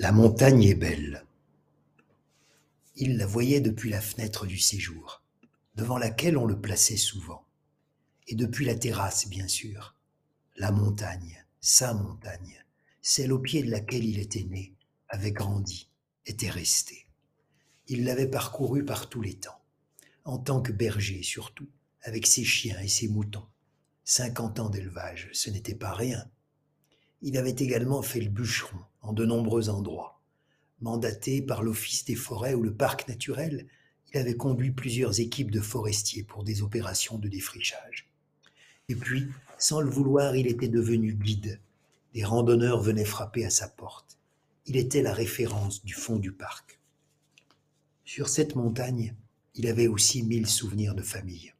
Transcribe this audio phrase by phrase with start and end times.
[0.00, 1.26] La montagne est belle.
[2.96, 5.22] Il la voyait depuis la fenêtre du séjour,
[5.74, 7.44] devant laquelle on le plaçait souvent,
[8.26, 9.94] et depuis la terrasse, bien sûr.
[10.56, 12.64] La montagne, sa montagne,
[13.02, 14.72] celle au pied de laquelle il était né,
[15.10, 15.90] avait grandi,
[16.24, 17.06] était restée.
[17.86, 19.60] Il l'avait parcourue par tous les temps,
[20.24, 21.68] en tant que berger surtout,
[22.04, 23.48] avec ses chiens et ses moutons.
[24.04, 26.26] Cinquante ans d'élevage, ce n'était pas rien.
[27.20, 30.20] Il avait également fait le bûcheron en de nombreux endroits.
[30.80, 33.66] Mandaté par l'Office des forêts ou le parc naturel,
[34.12, 38.08] il avait conduit plusieurs équipes de forestiers pour des opérations de défrichage.
[38.88, 39.28] Et puis,
[39.58, 41.60] sans le vouloir, il était devenu guide.
[42.14, 44.18] Des randonneurs venaient frapper à sa porte.
[44.66, 46.80] Il était la référence du fond du parc.
[48.04, 49.14] Sur cette montagne,
[49.54, 51.52] il avait aussi mille souvenirs de famille.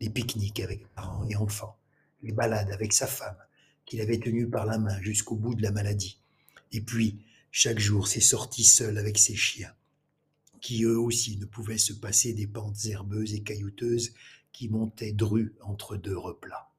[0.00, 1.76] Les pique-niques avec parents et enfants,
[2.22, 3.36] les balades avec sa femme,
[3.84, 6.20] qu'il avait tenue par la main jusqu'au bout de la maladie,
[6.72, 9.74] et puis, chaque jour, ses sorties seules avec ses chiens,
[10.60, 14.14] qui eux aussi ne pouvaient se passer des pentes herbeuses et caillouteuses
[14.52, 16.72] qui montaient drues entre deux replats.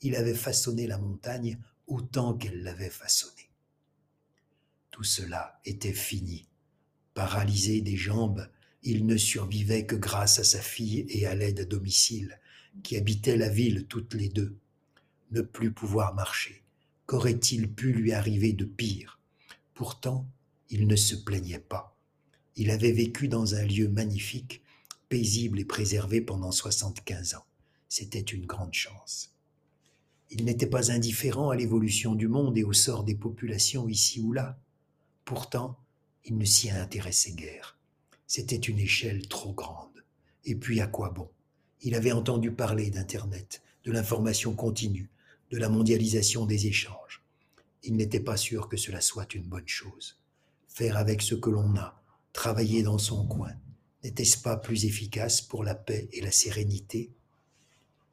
[0.00, 3.50] Il avait façonné la montagne autant qu'elle l'avait façonné.
[4.90, 6.48] Tout cela était fini.
[7.14, 8.48] Paralysé des jambes,
[8.82, 12.40] il ne survivait que grâce à sa fille et à l'aide à domicile,
[12.82, 14.56] qui habitaient la ville toutes les deux.
[15.32, 16.62] Ne plus pouvoir marcher,
[17.06, 19.17] qu'aurait-il pu lui arriver de pire?
[19.78, 20.26] Pourtant,
[20.70, 21.96] il ne se plaignait pas.
[22.56, 24.60] Il avait vécu dans un lieu magnifique,
[25.08, 27.44] paisible et préservé pendant 75 ans.
[27.88, 29.32] C'était une grande chance.
[30.30, 34.32] Il n'était pas indifférent à l'évolution du monde et au sort des populations ici ou
[34.32, 34.58] là.
[35.24, 35.78] Pourtant,
[36.24, 37.78] il ne s'y intéressait guère.
[38.26, 40.02] C'était une échelle trop grande.
[40.44, 41.30] Et puis à quoi bon?
[41.82, 45.08] Il avait entendu parler d'Internet, de l'information continue,
[45.52, 47.22] de la mondialisation des échanges
[47.82, 50.20] il n'était pas sûr que cela soit une bonne chose.
[50.68, 53.52] Faire avec ce que l'on a, travailler dans son coin,
[54.04, 57.12] n'était-ce pas plus efficace pour la paix et la sérénité?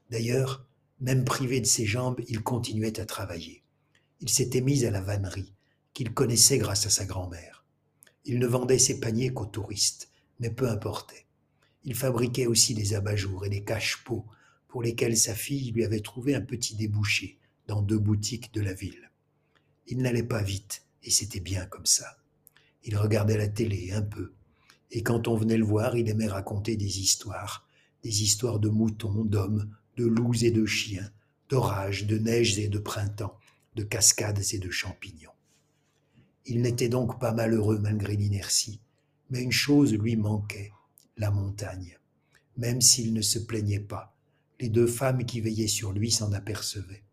[0.10, 0.66] D'ailleurs,
[1.00, 3.64] même privé de ses jambes, il continuait à travailler.
[4.22, 5.54] Il s'était mis à la vannerie,
[5.94, 7.66] qu'il connaissait grâce à sa grand-mère.
[8.24, 10.10] Il ne vendait ses paniers qu'aux touristes,
[10.40, 11.26] mais peu importait.
[11.84, 14.26] Il fabriquait aussi des abat-jours et des cache-pots
[14.68, 17.38] pour lesquels sa fille lui avait trouvé un petit débouché
[17.68, 19.12] dans deux boutiques de la ville.
[19.88, 22.18] Il n'allait pas vite, et c'était bien comme ça.
[22.84, 24.34] Il regardait la télé un peu,
[24.92, 27.68] et quand on venait le voir, il aimait raconter des histoires,
[28.04, 31.12] des histoires de moutons, d'hommes, de loups et de chiens,
[31.50, 33.38] d'orages, de neiges et de printemps,
[33.76, 35.32] de cascades et de champignons.
[36.46, 38.80] Il n'était donc pas malheureux malgré l'inertie,
[39.30, 40.72] mais une chose lui manquait,
[41.18, 41.98] la montagne.
[42.58, 44.16] Même s'il ne se plaignait pas,
[44.60, 47.05] les deux femmes qui veillaient sur lui s'en apercevaient.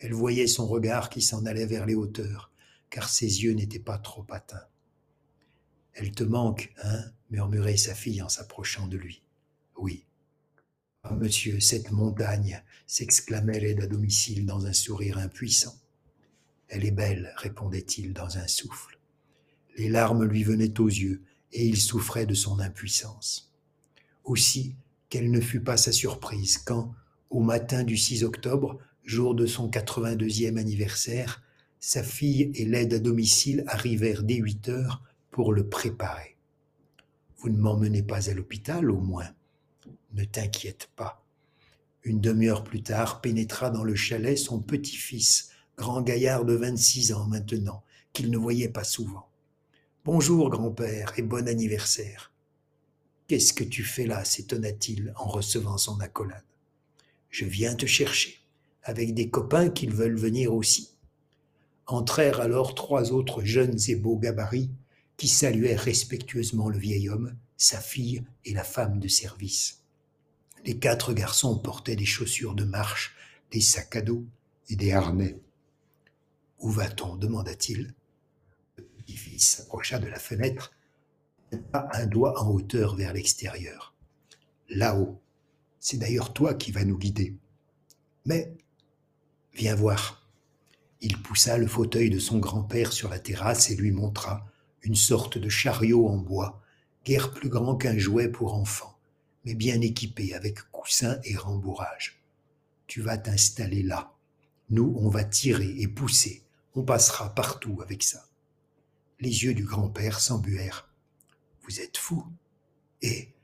[0.00, 2.50] Elle voyait son regard qui s'en allait vers les hauteurs,
[2.88, 4.66] car ses yeux n'étaient pas trop atteints.
[5.92, 9.22] Elle te manque, hein murmurait sa fille en s'approchant de lui.
[9.76, 10.04] Oui.
[11.02, 15.74] Ah, monsieur, cette montagne s'exclamait l'aide à domicile dans un sourire impuissant.
[16.68, 18.98] Elle est belle, répondait-il dans un souffle.
[19.76, 21.22] Les larmes lui venaient aux yeux,
[21.52, 23.52] et il souffrait de son impuissance.
[24.24, 24.76] Aussi,
[25.08, 26.94] quelle ne fut pas sa surprise quand,
[27.30, 31.42] au matin du 6 octobre, jour de son 82e anniversaire,
[31.78, 36.36] sa fille et l'aide à domicile arrivèrent dès huit heures pour le préparer.
[37.38, 39.30] Vous ne m'emmenez pas à l'hôpital au moins
[40.12, 41.24] Ne t'inquiète pas.
[42.02, 47.26] Une demi-heure plus tard pénétra dans le chalet son petit-fils, grand gaillard de 26 ans
[47.26, 49.28] maintenant, qu'il ne voyait pas souvent.
[50.04, 52.32] Bonjour grand-père et bon anniversaire.
[53.26, 54.24] Qu'est-ce que tu fais là?
[54.24, 56.44] s'étonna-t-il en recevant son accolade.
[57.30, 58.39] Je viens te chercher
[58.82, 60.96] avec des copains qui veulent venir aussi.
[61.86, 64.70] Entrèrent alors trois autres jeunes et beaux gabarits
[65.16, 69.82] qui saluèrent respectueusement le vieil homme, sa fille et la femme de service.
[70.64, 73.14] Les quatre garçons portaient des chaussures de marche,
[73.50, 74.24] des sacs à dos
[74.68, 75.38] et des harnais.
[76.58, 77.16] Où va-t-on?
[77.16, 77.94] demanda-t-il.
[78.76, 80.72] Le petit-fils s'approcha de la fenêtre,
[81.72, 83.94] un doigt en hauteur vers l'extérieur.
[84.68, 85.20] Là-haut.
[85.80, 87.36] C'est d'ailleurs toi qui vas nous guider.
[88.26, 88.54] Mais
[89.54, 90.26] Viens voir.
[91.00, 94.46] Il poussa le fauteuil de son grand-père sur la terrasse et lui montra
[94.82, 96.62] une sorte de chariot en bois,
[97.04, 98.98] guère plus grand qu'un jouet pour enfants,
[99.44, 102.22] mais bien équipé avec coussin et rembourrage.
[102.86, 104.14] Tu vas t'installer là.
[104.70, 106.42] Nous, on va tirer et pousser.
[106.74, 108.26] On passera partout avec ça.
[109.18, 110.88] Les yeux du grand-père s'embuèrent.
[111.62, 112.24] Vous êtes fou.
[113.02, 113.34] Et,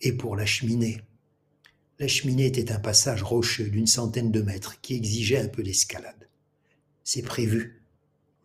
[0.00, 1.02] et pour la cheminée,
[2.00, 6.28] la cheminée était un passage rocheux d'une centaine de mètres qui exigeait un peu d'escalade.
[7.04, 7.82] C'est prévu.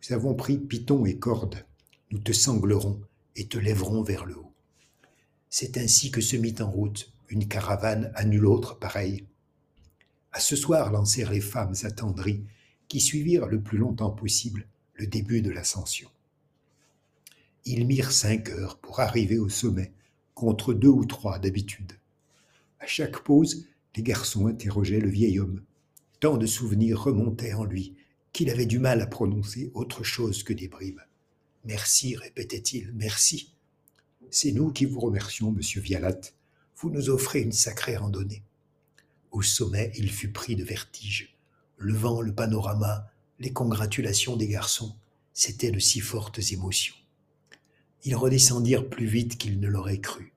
[0.02, 1.64] Nous avons pris piton et corde.
[2.12, 3.00] nous te sanglerons
[3.36, 4.52] et te lèverons vers le haut.
[5.48, 9.24] C'est ainsi que se mit en route une caravane à nul autre pareille.
[10.32, 12.44] À ce soir lancèrent les femmes attendries
[12.88, 16.08] qui suivirent le plus longtemps possible le début de l'ascension.
[17.64, 19.92] Ils mirent cinq heures pour arriver au sommet,
[20.34, 21.99] contre deux ou trois d'habitude.
[22.80, 25.62] À chaque pause, les garçons interrogeaient le vieil homme.
[26.18, 27.94] Tant de souvenirs remontaient en lui
[28.32, 31.00] qu'il avait du mal à prononcer autre chose que des bribes.
[31.64, 33.54] Merci, répétait-il, merci.
[34.30, 36.20] C'est nous qui vous remercions, monsieur Vialat.
[36.76, 38.42] Vous nous offrez une sacrée randonnée.
[39.30, 41.36] Au sommet, il fut pris de vertige.
[41.76, 43.10] Le vent, le panorama,
[43.40, 44.96] les congratulations des garçons,
[45.34, 46.94] c'étaient de si fortes émotions.
[48.04, 50.32] Ils redescendirent plus vite qu'ils ne l'auraient cru.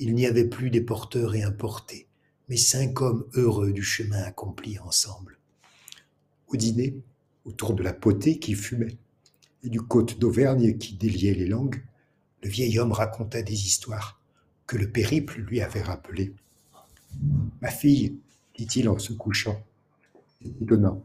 [0.00, 2.06] Il n'y avait plus des porteurs et importés,
[2.48, 5.38] mais cinq hommes heureux du chemin accompli ensemble.
[6.46, 7.00] Au dîner,
[7.44, 8.96] autour de la potée qui fumait
[9.64, 11.82] et du côte d'Auvergne qui déliait les langues,
[12.44, 14.20] le vieil homme raconta des histoires
[14.68, 16.32] que le périple lui avait rappelées.
[17.60, 18.18] Ma fille,
[18.56, 19.60] dit-il en se couchant,
[20.40, 21.02] c'est étonnant.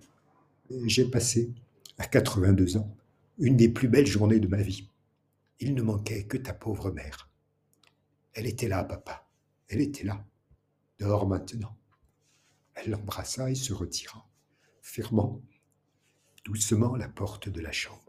[0.85, 1.49] J'ai passé,
[1.97, 2.95] à 82 ans,
[3.39, 4.87] une des plus belles journées de ma vie.
[5.59, 7.32] Il ne manquait que ta pauvre mère.
[8.33, 9.27] Elle était là, papa.
[9.67, 10.25] Elle était là.
[10.99, 11.77] Dors maintenant.
[12.75, 14.27] Elle l'embrassa et se retira,
[14.81, 15.41] fermant
[16.43, 18.02] doucement la porte de la chambre.